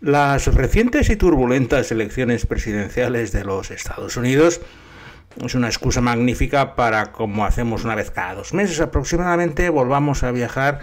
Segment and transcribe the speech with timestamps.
[0.00, 4.60] Las recientes y turbulentas elecciones presidenciales de los Estados Unidos
[5.44, 10.30] es una excusa magnífica para, como hacemos una vez cada dos meses aproximadamente, volvamos a
[10.30, 10.78] viajar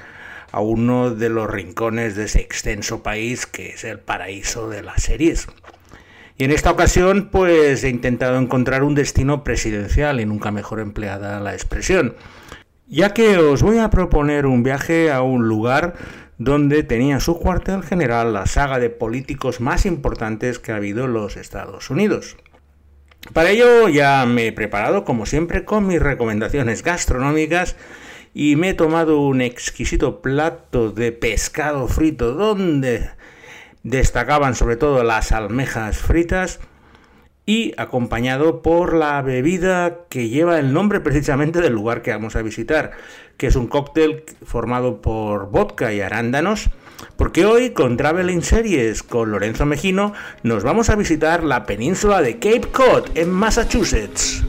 [0.51, 5.04] a uno de los rincones de ese extenso país que es el paraíso de las
[5.04, 5.47] series.
[6.38, 11.40] Y en esta ocasión, pues he intentado encontrar un destino presidencial y nunca mejor empleada
[11.40, 12.16] la expresión,
[12.88, 15.94] ya que os voy a proponer un viaje a un lugar
[16.38, 21.14] donde tenía su cuartel general la saga de políticos más importantes que ha habido en
[21.14, 22.38] los Estados Unidos.
[23.34, 27.76] Para ello ya me he preparado, como siempre, con mis recomendaciones gastronómicas
[28.34, 33.09] y me he tomado un exquisito plato de pescado frito donde
[33.84, 36.59] destacaban sobre todo las almejas fritas
[37.45, 42.41] y acompañado por la bebida que lleva el nombre precisamente del lugar que vamos a
[42.41, 42.91] visitar,
[43.38, 46.70] que es un cóctel formado por vodka y arándanos,
[47.17, 50.13] porque hoy con Traveling Series con Lorenzo Mejino
[50.44, 54.44] nos vamos a visitar la península de Cape Cod en Massachusetts.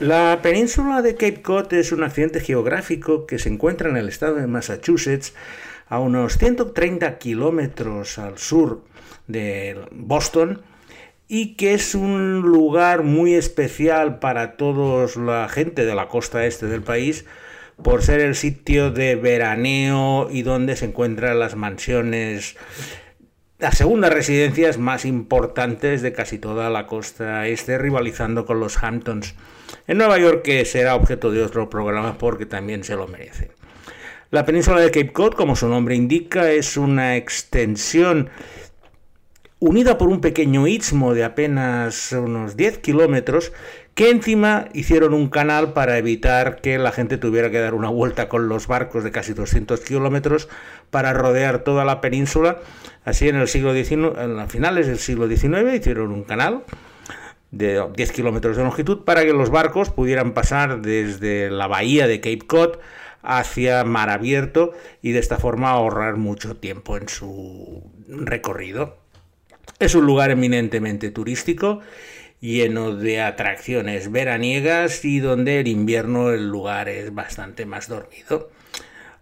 [0.00, 4.34] La península de Cape Cod es un accidente geográfico que se encuentra en el estado
[4.34, 5.32] de Massachusetts,
[5.88, 8.84] a unos 130 kilómetros al sur
[9.26, 10.62] de Boston,
[11.28, 16.66] y que es un lugar muy especial para toda la gente de la costa este
[16.66, 17.24] del país
[17.82, 22.56] por ser el sitio de veraneo y donde se encuentran las mansiones,
[23.58, 29.34] las segundas residencias más importantes de casi toda la costa este, rivalizando con los Hamptons.
[29.86, 33.50] En Nueva York, que será objeto de otro programa porque también se lo merece.
[34.30, 38.28] La península de Cape Cod, como su nombre indica, es una extensión
[39.60, 43.52] unida por un pequeño istmo de apenas unos 10 kilómetros,
[43.94, 48.28] que encima hicieron un canal para evitar que la gente tuviera que dar una vuelta
[48.28, 50.48] con los barcos de casi 200 kilómetros
[50.90, 52.58] para rodear toda la península.
[53.04, 56.64] Así en el siglo XIX, en finales del siglo XIX hicieron un canal
[57.52, 62.20] de 10 kilómetros de longitud para que los barcos pudieran pasar desde la bahía de
[62.20, 62.78] Cape Cod
[63.22, 64.72] hacia mar abierto
[65.02, 68.98] y de esta forma ahorrar mucho tiempo en su recorrido.
[69.78, 71.80] Es un lugar eminentemente turístico,
[72.40, 78.50] lleno de atracciones veraniegas y donde el invierno el lugar es bastante más dormido.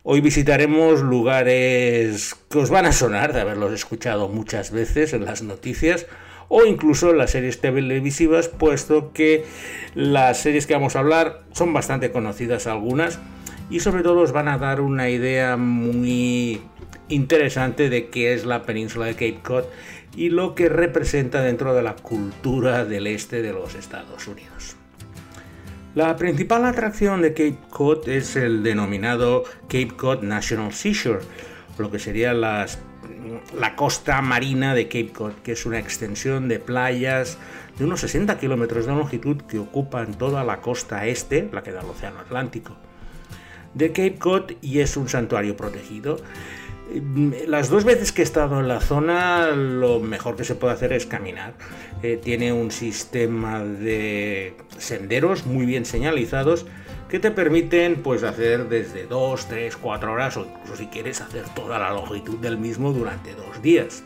[0.02, 5.42] Hoy visitaremos lugares que os van a sonar de haberlos escuchado muchas veces en las
[5.42, 6.06] noticias
[6.48, 9.46] o incluso en las series televisivas, puesto que
[9.94, 13.18] las series que vamos a hablar son bastante conocidas algunas
[13.70, 16.60] y sobre todo os van a dar una idea muy
[17.08, 19.64] interesante de qué es la península de Cape Cod
[20.16, 24.76] y lo que representa dentro de la cultura del este de los Estados Unidos.
[25.94, 31.20] La principal atracción de Cape Cod es el denominado Cape Cod National Seashore,
[31.78, 32.66] lo que sería la
[33.76, 37.38] costa marina de Cape Cod, que es una extensión de playas
[37.78, 41.80] de unos 60 kilómetros de longitud que ocupan toda la costa este, la que da
[41.80, 42.76] al Océano Atlántico,
[43.74, 46.16] de Cape Cod y es un santuario protegido.
[47.46, 50.92] Las dos veces que he estado en la zona, lo mejor que se puede hacer
[50.92, 51.54] es caminar.
[52.02, 56.66] Eh, tiene un sistema de senderos muy bien señalizados
[57.08, 61.44] que te permiten pues hacer desde 2, 3, 4 horas o incluso si quieres hacer
[61.54, 64.02] toda la longitud del mismo durante dos días.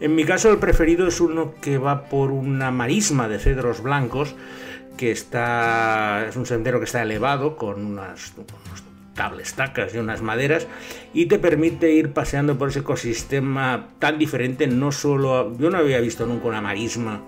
[0.00, 4.34] En mi caso el preferido es uno que va por una marisma de cedros blancos
[4.96, 8.34] que está es un sendero que está elevado con unas,
[9.14, 10.66] tablestacas y unas maderas
[11.12, 16.00] y te permite ir paseando por ese ecosistema tan diferente, no solo, yo no había
[16.00, 17.20] visto nunca una marisma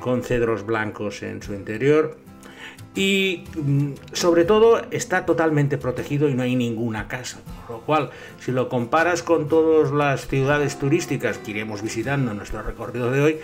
[0.00, 2.18] con cedros blancos en su interior
[2.94, 8.10] y mm, sobre todo está totalmente protegido y no hay ninguna casa, por lo cual
[8.40, 13.20] si lo comparas con todas las ciudades turísticas que iremos visitando en nuestro recorrido de
[13.20, 13.38] hoy,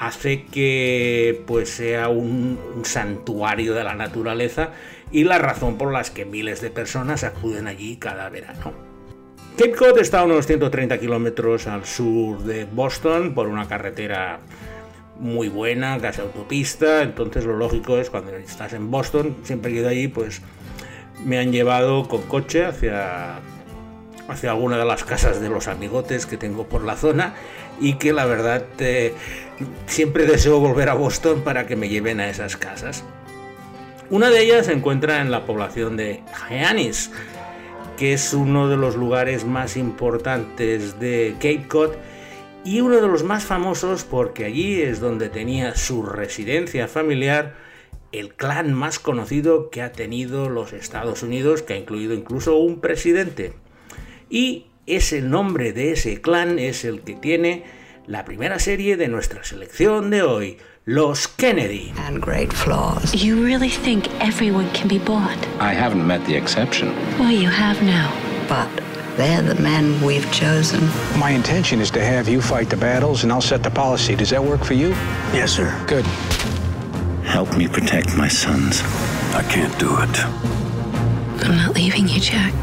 [0.00, 4.70] hace que pues sea un, santuario de la naturaleza
[5.12, 8.72] y la razón por la que miles de personas acuden allí cada verano.
[9.58, 14.40] Cape Cod está a unos 130 kilómetros al sur de Boston por una carretera
[15.18, 19.88] muy buena, casi autopista, entonces lo lógico es cuando estás en Boston, siempre que ido
[19.90, 20.40] allí, pues
[21.26, 23.40] me han llevado con coche hacia,
[24.28, 27.34] hacia alguna de las casas de los amigotes que tengo por la zona
[27.80, 29.12] y que la verdad eh,
[29.86, 33.04] siempre deseo volver a Boston para que me lleven a esas casas.
[34.10, 37.10] Una de ellas se encuentra en la población de Hyannis,
[37.96, 41.90] que es uno de los lugares más importantes de Cape Cod
[42.64, 47.54] y uno de los más famosos porque allí es donde tenía su residencia familiar
[48.12, 52.80] el clan más conocido que ha tenido los Estados Unidos, que ha incluido incluso un
[52.80, 53.52] presidente.
[54.28, 57.64] Y ese nombre de ese clan es el que tiene
[58.10, 61.92] la primera serie de nuestra selección de hoy, Los Kennedy.
[61.96, 63.14] And great flaws.
[63.14, 65.38] You really think everyone can be bought?
[65.60, 66.92] I haven't met the exception.
[67.20, 68.12] Well, you have now.
[68.48, 68.68] But
[69.16, 70.80] they're the men we've chosen.
[71.20, 74.16] My intention is to have you fight the battles and I'll set the policy.
[74.16, 74.88] Does that work for you?
[75.32, 75.70] Yes, sir.
[75.86, 76.04] Good.
[77.24, 78.82] Help me protect my sons.
[79.36, 81.44] I can't do it.
[81.44, 82.54] I'm not leaving you, Jack.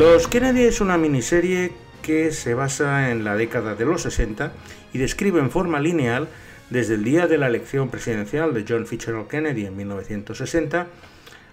[0.00, 4.50] Los Kennedy es una miniserie que se basa en la década de los 60
[4.94, 6.26] y describe en forma lineal
[6.70, 10.86] desde el día de la elección presidencial de John Fitzgerald Kennedy en 1960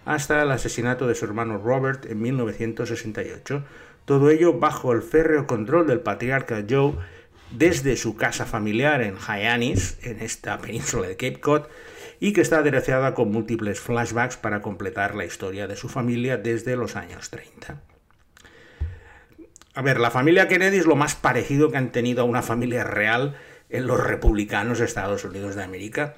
[0.06, 3.66] hasta el asesinato de su hermano Robert en 1968.
[4.06, 6.94] Todo ello bajo el férreo control del patriarca Joe
[7.52, 11.64] desde su casa familiar en Hyannis, en esta península de Cape Cod,
[12.22, 16.78] y que está aderezada con múltiples flashbacks para completar la historia de su familia desde
[16.78, 17.97] los años 30.
[19.78, 22.84] A ver, la familia Kennedy es lo más parecido que han tenido a una familia
[22.84, 23.36] real
[23.70, 26.16] en los republicanos de Estados Unidos de América,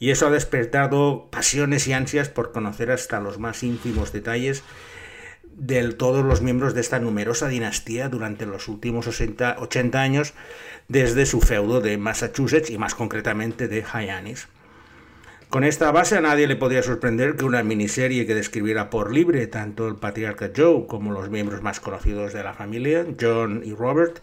[0.00, 4.64] y eso ha despertado pasiones y ansias por conocer hasta los más ínfimos detalles
[5.44, 10.34] de todos los miembros de esta numerosa dinastía durante los últimos 80, años,
[10.88, 14.48] desde su feudo de Massachusetts y más concretamente de Hyannis.
[15.56, 19.46] Con esta base a nadie le podría sorprender que una miniserie que describiera por libre
[19.46, 24.18] tanto el patriarca Joe como los miembros más conocidos de la familia, John y Robert,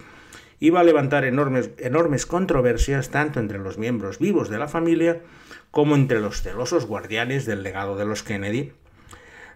[0.59, 5.21] iba a levantar enormes, enormes controversias tanto entre los miembros vivos de la familia
[5.71, 8.71] como entre los celosos guardianes del legado de los Kennedy.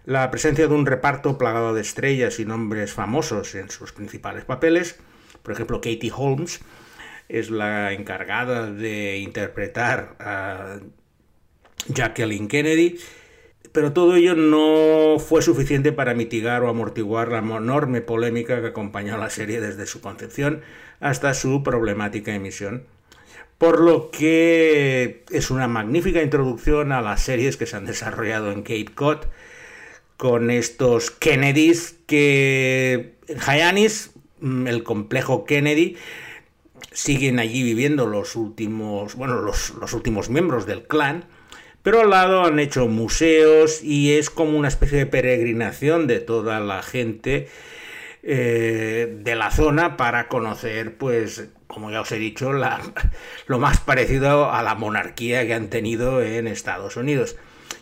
[0.04, 4.98] La presencia de un reparto plagado de estrellas y nombres famosos en sus principales papeles,
[5.44, 6.60] por ejemplo Katie Holmes,
[7.28, 10.80] es la encargada de interpretar a
[11.86, 12.98] Jacqueline Kennedy,
[13.72, 19.14] pero todo ello no fue suficiente para mitigar o amortiguar la enorme polémica que acompañó
[19.14, 20.62] a la serie desde su concepción
[21.00, 22.84] hasta su problemática emisión.
[23.58, 28.62] Por lo que es una magnífica introducción a las series que se han desarrollado en
[28.62, 29.18] Cape Cod
[30.16, 35.96] con estos Kennedys que Hyannis, mm, el complejo Kennedy,
[36.92, 41.26] siguen allí viviendo los últimos, bueno, los últimos miembros del clan
[41.88, 46.60] pero al lado han hecho museos y es como una especie de peregrinación de toda
[46.60, 47.48] la gente
[48.22, 52.78] eh, de la zona para conocer, pues, como ya os he dicho, la,
[53.46, 57.36] lo más parecido a la monarquía que han tenido en Estados Unidos.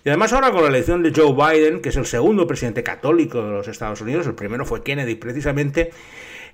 [0.05, 3.43] Y además ahora con la elección de Joe Biden, que es el segundo presidente católico
[3.43, 5.91] de los Estados Unidos, el primero fue Kennedy precisamente,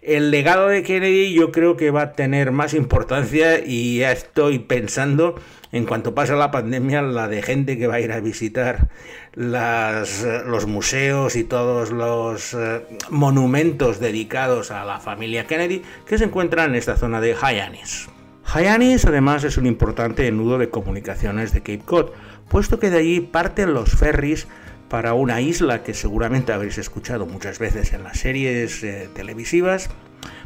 [0.02, 4.58] el legado de Kennedy yo creo que va a tener más importancia y ya estoy
[4.58, 5.36] pensando
[5.70, 8.88] en cuanto pase la pandemia, la de gente que va a ir a visitar
[9.34, 16.70] los museos y todos los eh, monumentos dedicados a la familia Kennedy que se encuentran
[16.70, 18.08] en esta zona de Hyannis.
[18.44, 22.10] Hyannis además es un importante nudo de comunicaciones de Cape Cod,
[22.48, 24.48] puesto que de allí parten los ferries
[24.92, 29.88] para una isla que seguramente habréis escuchado muchas veces en las series eh, televisivas,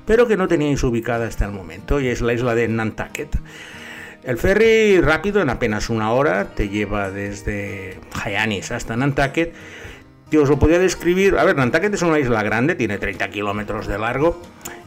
[0.07, 3.37] pero que no teníais ubicada hasta el momento, y es la isla de Nantucket.
[4.23, 9.53] El ferry rápido, en apenas una hora, te lleva desde Hyannis hasta Nantucket.
[10.31, 11.39] Que os lo podía describir.
[11.39, 14.41] A ver, Nantucket es una isla grande, tiene 30 kilómetros de largo.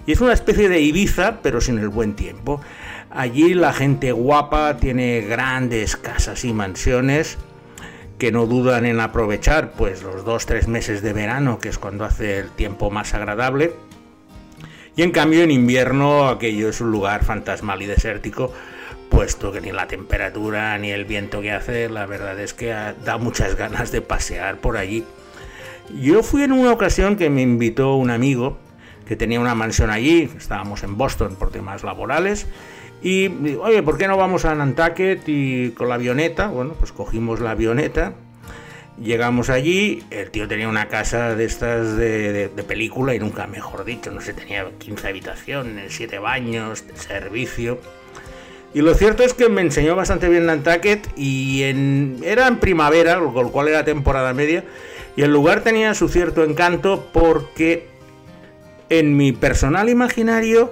[0.06, 2.62] Y es una especie de Ibiza, pero sin el buen tiempo.
[3.10, 7.38] Allí la gente guapa tiene grandes casas y mansiones
[8.20, 12.06] que no dudan en aprovechar pues los dos tres meses de verano, que es cuando
[12.06, 13.74] hace el tiempo más agradable.
[14.96, 18.52] Y en cambio en invierno aquello es un lugar fantasmal y desértico
[19.10, 23.18] puesto que ni la temperatura ni el viento que hace, la verdad es que da
[23.18, 25.04] muchas ganas de pasear por allí.
[26.00, 28.60] Yo fui en una ocasión que me invitó un amigo
[29.08, 32.46] que tenía una mansión allí, estábamos en Boston por temas laborales,
[33.02, 36.48] y oye, ¿por qué no vamos a Nantucket y con la avioneta?
[36.48, 38.14] Bueno, pues cogimos la avioneta,
[39.02, 43.86] llegamos allí, el tío tenía una casa de estas de, de película y nunca mejor
[43.86, 47.80] dicho, no sé, tenía 15 habitaciones, 7 baños, servicio.
[48.74, 51.64] Y lo cierto es que me enseñó bastante bien Nantucket y
[52.24, 54.64] era en primavera, con lo cual era temporada media,
[55.16, 57.88] y el lugar tenía su cierto encanto porque
[58.90, 60.72] en mi personal imaginario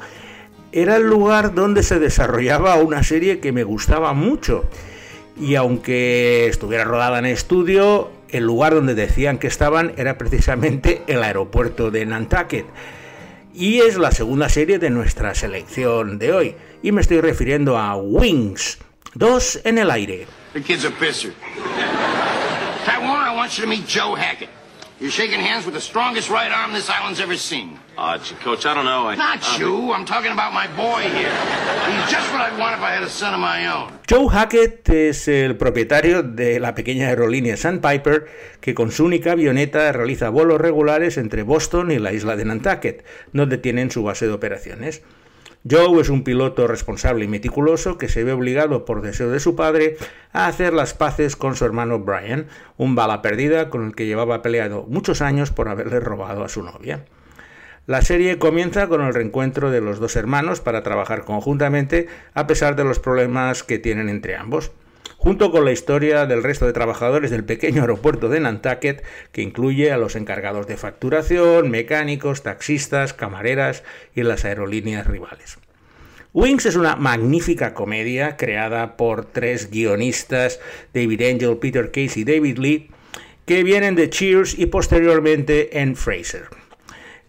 [0.78, 4.70] era el lugar donde se desarrollaba una serie que me gustaba mucho.
[5.36, 11.24] Y aunque estuviera rodada en estudio, el lugar donde decían que estaban era precisamente el
[11.24, 12.68] aeropuerto de Nantucket.
[13.56, 17.96] y es la segunda serie de nuestra selección de hoy, y me estoy refiriendo a
[17.96, 18.78] Wings,
[19.16, 20.28] dos en el aire.
[20.54, 21.34] The kid's a pisser.
[22.86, 24.50] Taiwan, I want you to meet Joe Hackett.
[25.00, 27.80] You're shaking hands with the strongest right arm this island's ever seen.
[27.98, 29.10] Uh, Coach, I don't know.
[29.10, 29.92] I, Not you.
[29.92, 31.34] I'm talking about my boy here.
[31.90, 33.92] He's just what I'd want if I had a son of my own.
[34.06, 38.28] Joe Hackett es el propietario de la pequeña aerolínea Sandpiper
[38.62, 43.04] que con su única avioneta realiza vuelos regulares entre Boston y la isla de Nantucket,
[43.34, 45.02] donde tienen su base de operaciones.
[45.68, 49.56] Joe es un piloto responsable y meticuloso que se ve obligado por deseo de su
[49.56, 49.98] padre
[50.34, 52.46] a hacer las paces con su hermano Brian,
[52.78, 56.62] un bala perdida con el que llevaba peleado muchos años por haberle robado a su
[56.62, 57.04] novia.
[57.88, 62.76] La serie comienza con el reencuentro de los dos hermanos para trabajar conjuntamente a pesar
[62.76, 64.72] de los problemas que tienen entre ambos
[65.16, 69.92] junto con la historia del resto de trabajadores del pequeño aeropuerto de Nantucket, que incluye
[69.92, 75.58] a los encargados de facturación, mecánicos, taxistas, camareras y las aerolíneas rivales.
[76.34, 80.60] Wings es una magnífica comedia creada por tres guionistas,
[80.94, 82.92] David Angel, Peter Case y David Lee,
[83.46, 86.67] que vienen de Cheers y posteriormente en Fraser.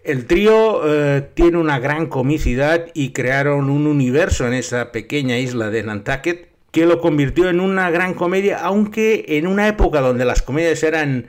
[0.09, 5.69] El trío eh, tiene una gran comicidad y crearon un universo en esa pequeña isla
[5.69, 10.41] de Nantucket que lo convirtió en una gran comedia, aunque en una época donde las
[10.41, 11.27] comedias eran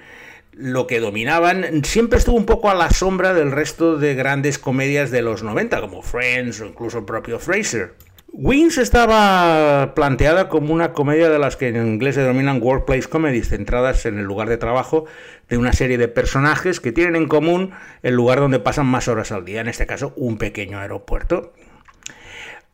[0.53, 5.11] lo que dominaban, siempre estuvo un poco a la sombra del resto de grandes comedias
[5.11, 7.95] de los 90, como Friends o incluso el propio Fraser.
[8.31, 13.49] Wings estaba planteada como una comedia de las que en inglés se denominan workplace comedies,
[13.49, 15.05] centradas en el lugar de trabajo
[15.49, 17.71] de una serie de personajes que tienen en común
[18.03, 21.53] el lugar donde pasan más horas al día, en este caso un pequeño aeropuerto.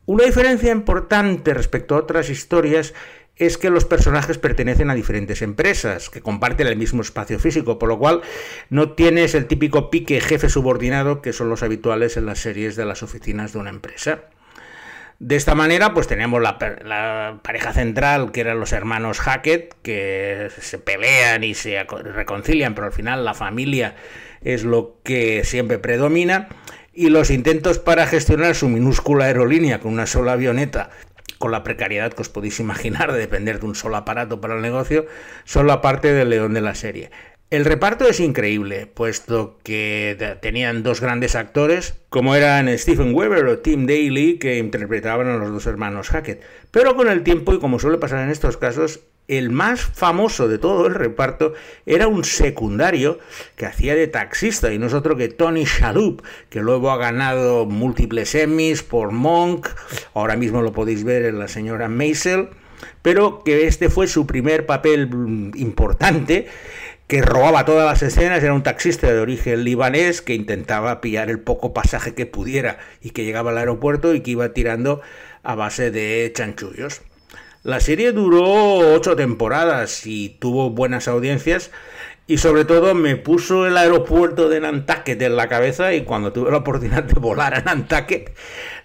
[0.06, 2.94] Una diferencia importante respecto a otras historias
[3.38, 7.90] es que los personajes pertenecen a diferentes empresas que comparten el mismo espacio físico, por
[7.90, 8.22] lo cual
[8.70, 12.86] no tienes el típico pique jefe subordinado que son los habituales en las series de
[12.86, 14.26] las oficinas de una empresa.
[15.20, 20.50] De esta manera, pues tenemos la, la, pareja central, que eran los hermanos Hackett, que
[20.60, 23.96] se pelean y se reconcilian, pero al final la familia
[24.42, 26.50] es lo que siempre predomina
[26.94, 30.90] y los intentos para gestionar su minúscula aerolínea con una sola avioneta,
[31.40, 34.62] con la precariedad que os podéis imaginar de depender de un solo aparato para el
[34.62, 35.06] negocio,
[35.44, 37.12] son la parte del león de la serie.
[37.52, 43.60] El reparto es increíble, puesto que tenían dos grandes actores, como eran Stephen Weber o
[43.60, 46.42] Tim Daly, que interpretaban a los dos hermanos Hackett.
[46.72, 50.58] Pero con el tiempo, y como suele pasar en estos casos, el más famoso de
[50.58, 51.54] todo el reparto
[51.86, 53.20] era un secundario
[53.56, 57.68] que hacía de taxista y no es otro que Tony Shalhoub, que luego ha ganado
[57.68, 59.68] múltiples Emmys por Monk,
[60.16, 62.50] ahora mismo lo podéis ver en la señora Maisel,
[63.02, 66.48] pero que este fue su primer papel importante
[67.08, 71.40] que robaba todas las escenas, era un taxista de origen libanés que intentaba pillar el
[71.40, 75.02] poco pasaje que pudiera y que llegaba al aeropuerto y que iba tirando
[75.44, 77.02] a base de chanchullos.
[77.64, 81.72] La serie duró ocho temporadas y tuvo buenas audiencias
[82.28, 86.50] y sobre todo me puso el aeropuerto de Nantucket en la cabeza y cuando tuve
[86.50, 88.36] la oportunidad de volar a Nantucket,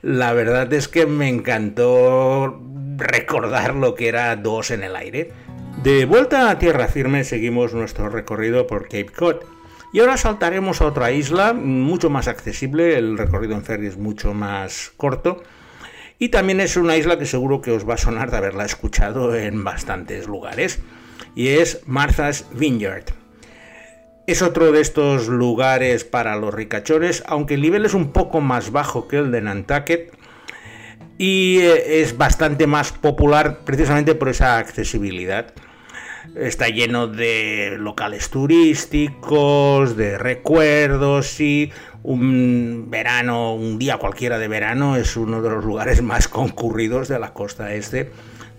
[0.03, 2.61] la verdad es que me encantó
[2.97, 5.33] recordar lo que era dos en el aire.
[5.83, 9.37] De vuelta a tierra firme seguimos nuestro recorrido por Cape Cod.
[9.95, 14.35] Y ahora saltaremos a otra isla mucho más accesible, el recorrido en ferry es mucho
[14.35, 15.43] más corto
[16.19, 19.35] y también es una isla que seguro que os va a sonar de haberla escuchado
[19.35, 20.81] en bastantes lugares.
[21.35, 23.07] Y es Martha's Vineyard.
[24.27, 28.71] Es otro de estos lugares para los ricachones, aunque el nivel es un poco más
[28.71, 30.13] bajo que el de Nantucket.
[31.17, 35.55] Y eh, es bastante más popular precisamente por esa accesibilidad.
[36.35, 41.73] Está lleno de locales turísticos, de recuerdos y
[42.03, 47.19] un verano, un día cualquiera de verano, es uno de los lugares más concurridos de
[47.19, 48.11] la costa este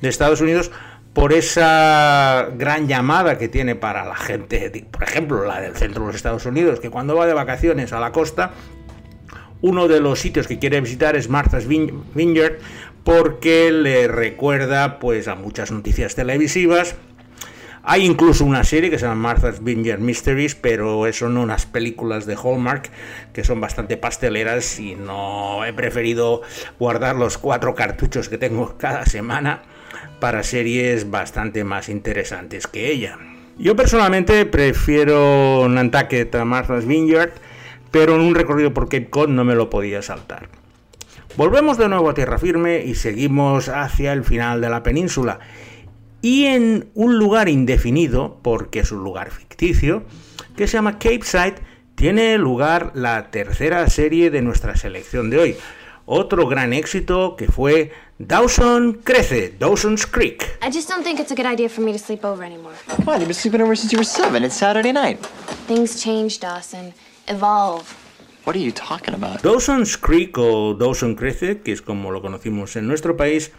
[0.01, 0.71] de Estados Unidos
[1.13, 6.07] por esa gran llamada que tiene para la gente, por ejemplo, la del centro de
[6.07, 8.51] los Estados Unidos, que cuando va de vacaciones a la costa,
[9.61, 12.59] uno de los sitios que quiere visitar es Martha's Vineyard
[13.03, 16.95] porque le recuerda pues a muchas noticias televisivas
[17.83, 22.35] hay incluso una serie que se llama Martha's Vineyard Mysteries, pero son unas películas de
[22.35, 22.91] Hallmark
[23.33, 26.41] que son bastante pasteleras y no he preferido
[26.79, 29.63] guardar los cuatro cartuchos que tengo cada semana
[30.19, 33.17] para series bastante más interesantes que ella.
[33.57, 37.31] Yo personalmente prefiero Nantucket a Martha's Vineyard,
[37.89, 40.49] pero en un recorrido por Cape Cod no me lo podía saltar.
[41.37, 45.39] Volvemos de nuevo a tierra firme y seguimos hacia el final de la península
[46.21, 50.03] y en un lugar indefinido, porque es un lugar ficticio,
[50.55, 51.55] que se llama Cape Side,
[51.95, 55.55] tiene lugar la tercera serie de nuestra selección de hoy.
[56.05, 60.43] Otro gran éxito que fue Dawson Crece, Dawson's Creek.
[60.61, 62.73] I just don't think it's a good idea for me to sleep over anymore.
[63.05, 63.17] Why?
[63.17, 64.43] You've been sleeping over since you were seven.
[64.43, 65.19] It's Saturday night.
[65.67, 66.93] Things change, Dawson.
[67.27, 67.95] Evolve.
[68.43, 69.43] What are you talking about?
[69.43, 73.51] Dawson's Creek o Dawson Crece, que es como lo conocimos en nuestro país,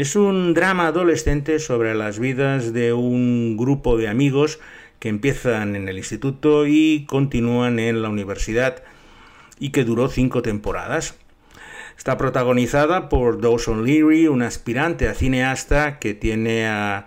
[0.00, 4.60] es un drama adolescente sobre las vidas de un grupo de amigos
[5.00, 8.84] que empiezan en el instituto y continúan en la universidad
[9.58, 11.16] y que duró cinco temporadas.
[11.96, 17.06] Está protagonizada por Dawson Leary, un aspirante a cineasta que tiene a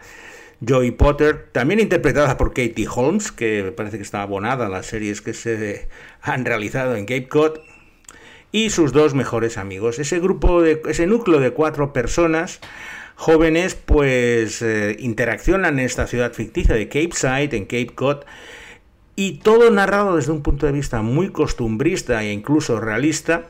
[0.67, 5.21] Joey Potter, también interpretada por Katie Holmes, que parece que está abonada a las series
[5.21, 5.87] que se
[6.21, 7.59] han realizado en Cape Cod,
[8.51, 9.99] y sus dos mejores amigos.
[9.99, 12.59] Ese grupo de ese núcleo de cuatro personas
[13.15, 18.23] jóvenes pues eh, interaccionan en esta ciudad ficticia de Cape Side, en Cape Cod,
[19.15, 23.47] y todo narrado desde un punto de vista muy costumbrista e incluso realista.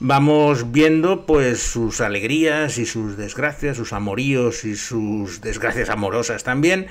[0.00, 6.86] Vamos viendo pues sus alegrías y sus desgracias, sus amoríos y sus desgracias amorosas también,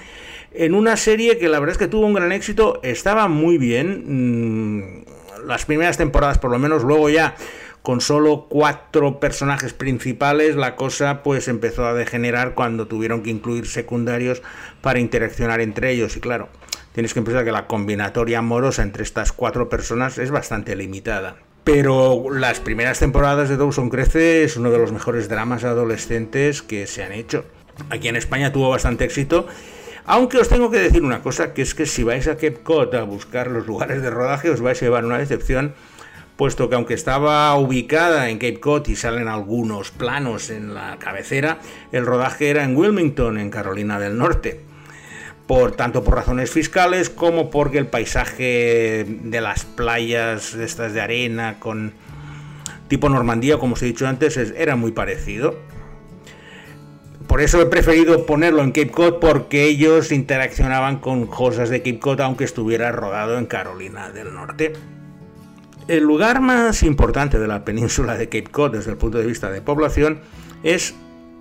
[0.52, 4.04] en una serie que la verdad es que tuvo un gran éxito, estaba muy bien,
[4.08, 5.06] mm,
[5.46, 7.36] las primeras temporadas por lo menos, luego ya
[7.82, 13.66] con solo cuatro personajes principales, la cosa pues empezó a degenerar cuando tuvieron que incluir
[13.68, 14.42] secundarios
[14.82, 16.18] para interaccionar entre ellos.
[16.18, 16.50] Y claro,
[16.92, 21.38] tienes que pensar que la combinatoria amorosa entre estas cuatro personas es bastante limitada.
[21.64, 26.88] Pero las primeras temporadas de Dawson Crece es uno de los mejores dramas adolescentes que
[26.88, 27.46] se han hecho.
[27.90, 29.48] Aquí en España tuvo bastante éxito.
[30.08, 32.96] Aunque os tengo que decir una cosa, que es que si vais a Cape Cod
[32.96, 35.74] a buscar los lugares de rodaje os vais a llevar una decepción
[36.38, 41.60] puesto que aunque estaba ubicada en Cape Cod y salen algunos planos en la cabecera,
[41.92, 44.62] el rodaje era en Wilmington, en Carolina del Norte.
[45.48, 51.60] Por tanto por razones fiscales como porque el paisaje de las playas estas de arena
[51.60, 51.94] con
[52.88, 55.58] tipo Normandía, como os he dicho antes, era muy parecido.
[57.28, 62.00] Por eso he preferido ponerlo en Cape Cod porque ellos interaccionaban con cosas de Cape
[62.00, 64.74] Cod aunque estuviera rodado en Carolina del Norte.
[65.90, 69.52] El lugar más importante de la península de Cape Cod desde el punto de vista
[69.52, 70.22] de población
[70.64, 70.96] es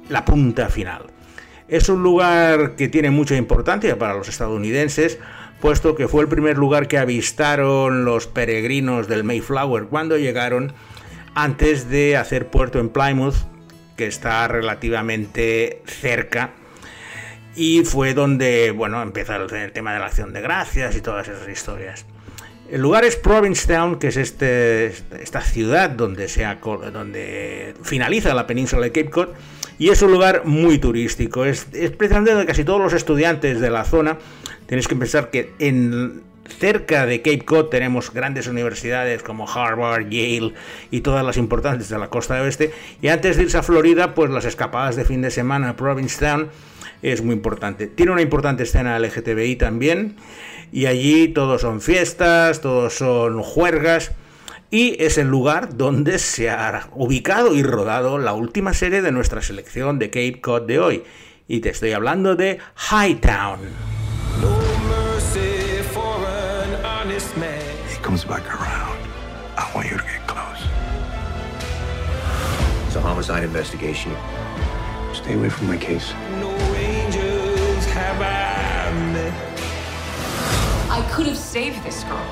[0.08, 1.06] la punta final.
[1.68, 5.18] Es un lugar que tiene mucha importancia para los estadounidenses,
[5.60, 10.72] puesto que fue el primer lugar que avistaron los peregrinos del Mayflower cuando llegaron
[11.34, 13.34] antes de hacer puerto en Plymouth,
[13.96, 16.50] que está relativamente cerca.
[17.54, 21.48] Y fue donde, bueno, empezó el tema de la acción de gracias y todas esas
[21.48, 22.04] historias.
[22.70, 24.86] El lugar es Provincetown, que es este,
[25.20, 26.44] esta ciudad donde, se
[26.92, 29.28] donde finaliza la península de Cape Cod,
[29.78, 31.44] y es un lugar muy turístico.
[31.44, 34.18] Es, es precisamente donde casi todos los estudiantes de la zona,
[34.66, 40.54] tenéis que pensar que en cerca de Cape Cod tenemos grandes universidades como Harvard, Yale
[40.90, 42.72] y todas las importantes de la costa oeste.
[43.02, 46.50] Y antes de irse a Florida, pues las escapadas de fin de semana a Provincetown
[47.02, 47.86] es muy importante.
[47.86, 50.16] Tiene una importante escena LGTBI también
[50.72, 54.12] y allí todos son fiestas, todos son juergas
[54.70, 59.42] y es el lugar donde se ha ubicado y rodado la última serie de nuestra
[59.42, 61.02] selección de Cape Cod de hoy.
[61.48, 62.58] Y te estoy hablando de
[62.90, 63.95] Hightown.
[67.88, 68.98] He comes back around.
[69.56, 70.62] I want you to get close.
[72.86, 74.12] It's a homicide investigation.
[75.12, 76.12] Stay away from my case.
[76.40, 79.32] No angels have I met.
[80.90, 82.26] I could have saved this girl.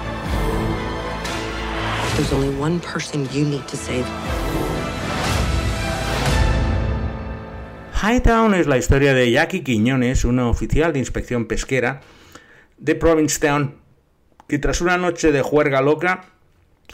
[2.16, 4.06] There's only one person you need to save.
[7.92, 12.02] Hightown es la historia de Jackie Quiñones, una oficial de inspección pesquera
[12.76, 13.76] de Provincetown,
[14.48, 16.26] que tras una noche de juerga loca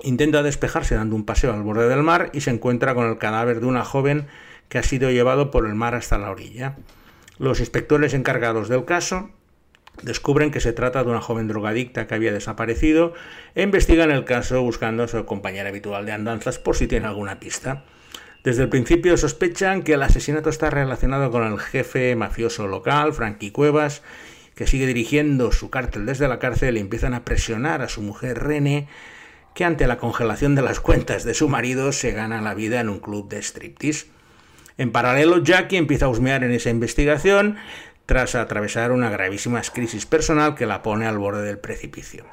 [0.02, 3.60] intenta despejarse dando un paseo al borde del mar y se encuentra con el cadáver
[3.60, 4.26] de una joven
[4.68, 6.76] que ha sido llevado por el mar hasta la orilla.
[7.38, 9.30] Los inspectores encargados del caso
[10.02, 13.14] descubren que se trata de una joven drogadicta que había desaparecido
[13.54, 17.40] e investigan el caso buscando a su compañera habitual de andanzas por si tiene alguna
[17.40, 17.84] pista.
[18.42, 23.50] Desde el principio sospechan que el asesinato está relacionado con el jefe mafioso local, Frankie
[23.50, 24.02] Cuevas,
[24.54, 28.38] que sigue dirigiendo su cártel desde la cárcel y empiezan a presionar a su mujer
[28.42, 28.88] Rene,
[29.54, 32.88] que ante la congelación de las cuentas de su marido se gana la vida en
[32.88, 34.06] un club de striptease.
[34.78, 37.56] En paralelo, Jackie empieza a husmear en esa investigación
[38.06, 42.24] tras atravesar una gravísima crisis personal que la pone al borde del precipicio.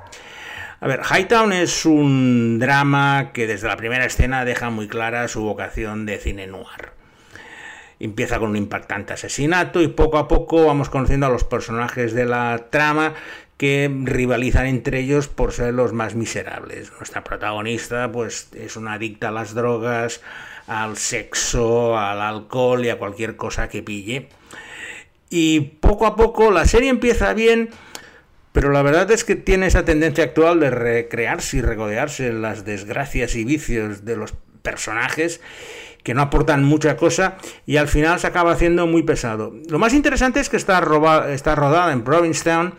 [0.79, 5.41] A ver, Hightown es un drama que desde la primera escena deja muy clara su
[5.41, 6.96] vocación de cine noir.
[7.99, 12.25] Empieza con un impactante asesinato y poco a poco vamos conociendo a los personajes de
[12.25, 13.13] la trama
[13.57, 16.91] que rivalizan entre ellos por ser los más miserables.
[16.97, 20.21] Nuestra protagonista pues es una adicta a las drogas,
[20.67, 24.29] al sexo, al alcohol y a cualquier cosa que pille.
[25.29, 27.69] Y poco a poco la serie empieza bien,
[28.51, 32.63] pero la verdad es que tiene esa tendencia actual de recrearse y regodearse en las
[32.63, 35.41] desgracias y vicios de los personajes
[36.07, 39.53] que no aportan mucha cosa y al final se acaba haciendo muy pesado.
[39.67, 42.75] Lo más interesante es que está, rodada en Provincetown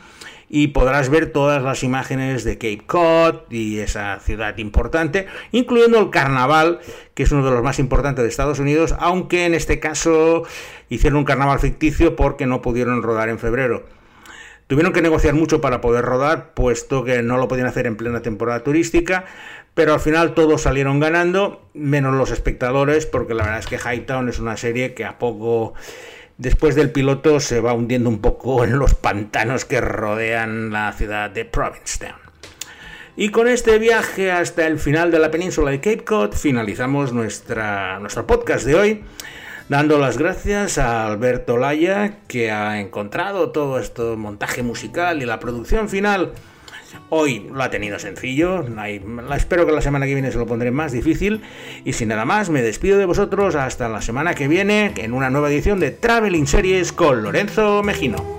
[0.48, 6.08] y podrás ver todas las imágenes de Cape Cod y esa ciudad importante, incluyendo el
[6.08, 6.80] carnaval,
[7.12, 10.44] que es uno de los más importantes de Estados Unidos, aunque en este caso
[10.88, 13.84] hicieron un carnaval ficticio porque no pudieron rodar en febrero.
[14.68, 18.20] Tuvieron que negociar mucho para poder rodar, puesto que no lo podían hacer en plena
[18.20, 19.24] temporada turística,
[19.78, 24.28] pero al final todos salieron ganando, menos los espectadores, porque la verdad es que Hightown
[24.28, 25.74] es una serie que a poco
[26.36, 31.30] después del piloto se va hundiendo un poco en los pantanos que rodean la ciudad
[31.30, 32.18] de Provincetown.
[33.14, 38.00] Y con este viaje hasta el final de la península de Cape Cod finalizamos nuestra,
[38.00, 39.04] nuestro podcast de hoy,
[39.68, 45.38] dando las gracias a Alberto Laya que ha encontrado todo este montaje musical y la
[45.38, 46.32] producción final
[47.10, 48.64] Hoy lo ha tenido sencillo,
[49.34, 51.42] espero que la semana que viene se lo pondré más difícil.
[51.84, 55.30] Y sin nada más, me despido de vosotros hasta la semana que viene en una
[55.30, 58.37] nueva edición de Traveling Series con Lorenzo Mejino.